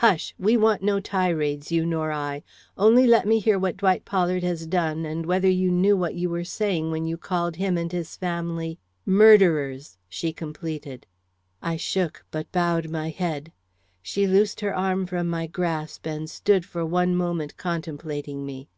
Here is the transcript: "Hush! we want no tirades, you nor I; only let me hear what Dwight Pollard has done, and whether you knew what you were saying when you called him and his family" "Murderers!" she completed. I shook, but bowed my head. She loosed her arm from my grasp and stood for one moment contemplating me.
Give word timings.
"Hush! 0.00 0.34
we 0.38 0.54
want 0.58 0.82
no 0.82 1.00
tirades, 1.00 1.72
you 1.72 1.86
nor 1.86 2.12
I; 2.12 2.42
only 2.76 3.06
let 3.06 3.26
me 3.26 3.38
hear 3.38 3.58
what 3.58 3.78
Dwight 3.78 4.04
Pollard 4.04 4.42
has 4.42 4.66
done, 4.66 5.06
and 5.06 5.24
whether 5.24 5.48
you 5.48 5.70
knew 5.70 5.96
what 5.96 6.14
you 6.14 6.28
were 6.28 6.44
saying 6.44 6.90
when 6.90 7.06
you 7.06 7.16
called 7.16 7.56
him 7.56 7.78
and 7.78 7.90
his 7.90 8.14
family" 8.14 8.78
"Murderers!" 9.22 9.96
she 10.10 10.30
completed. 10.30 11.06
I 11.62 11.78
shook, 11.78 12.26
but 12.30 12.52
bowed 12.52 12.90
my 12.90 13.08
head. 13.08 13.50
She 14.02 14.26
loosed 14.26 14.60
her 14.60 14.76
arm 14.76 15.06
from 15.06 15.26
my 15.30 15.46
grasp 15.46 16.04
and 16.06 16.28
stood 16.28 16.66
for 16.66 16.84
one 16.84 17.16
moment 17.16 17.56
contemplating 17.56 18.44
me. 18.44 18.68